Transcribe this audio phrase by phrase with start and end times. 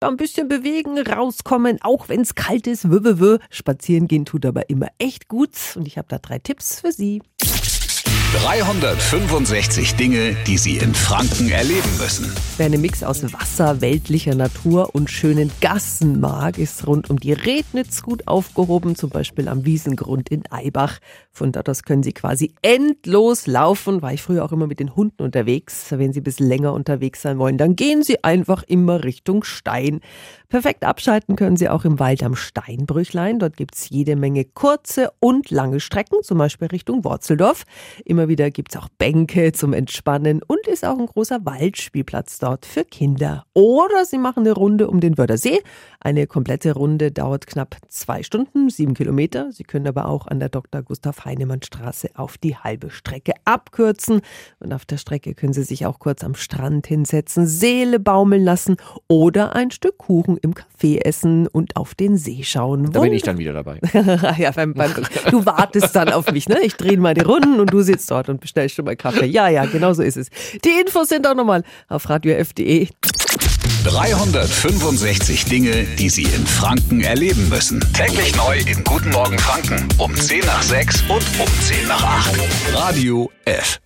[0.00, 2.88] Ein bisschen bewegen, rauskommen, auch wenn es kalt ist.
[2.88, 3.40] W -w -w.
[3.50, 5.50] Spazieren gehen tut aber immer echt gut.
[5.74, 7.20] Und ich habe da drei Tipps für Sie.
[8.34, 12.30] 365 Dinge, die Sie in Franken erleben müssen.
[12.58, 17.32] Wer einen Mix aus Wasser, weltlicher Natur und schönen Gassen mag, ist rund um die
[17.32, 20.98] Rednitz gut aufgehoben, zum Beispiel am Wiesengrund in Eibach.
[21.30, 24.02] Von dort aus können Sie quasi endlos laufen.
[24.02, 25.86] War ich früher auch immer mit den Hunden unterwegs.
[25.90, 30.00] Wenn Sie ein bisschen länger unterwegs sein wollen, dann gehen Sie einfach immer Richtung Stein.
[30.48, 33.38] Perfekt abschalten können Sie auch im Wald am Steinbrüchlein.
[33.38, 37.64] Dort gibt's jede Menge kurze und lange Strecken, zum Beispiel Richtung Worzeldorf.
[38.18, 42.82] Immer wieder gibt's auch Bänke zum Entspannen und ist auch ein großer Waldspielplatz dort für
[42.84, 43.44] Kinder.
[43.52, 45.60] Oder Sie machen eine Runde um den Wörthersee.
[46.00, 49.52] Eine komplette Runde dauert knapp zwei Stunden, sieben Kilometer.
[49.52, 50.82] Sie können aber auch an der Dr.
[50.82, 54.20] Gustav Heinemann Straße auf die halbe Strecke abkürzen.
[54.58, 58.78] Und auf der Strecke können Sie sich auch kurz am Strand hinsetzen, Seele baumeln lassen
[59.06, 62.90] oder ein Stück Kuchen im Café essen und auf den See schauen.
[62.90, 63.80] Da bin ich dann wieder dabei.
[64.38, 64.92] ja, beim, beim,
[65.30, 66.58] du wartest dann auf mich, ne?
[66.62, 69.26] Ich drehe mal die Runden und du sitzt dort und bestellst schon mal Kaffee.
[69.26, 70.28] Ja, ja, genau so ist es.
[70.64, 72.88] Die Infos sind auch nochmal auf radiof.de.
[73.84, 77.80] 365 Dinge, die Sie in Franken erleben müssen.
[77.92, 82.40] Täglich neu in Guten Morgen Franken um 10 nach 6 und um 10 nach 8.
[82.74, 83.80] Radio F.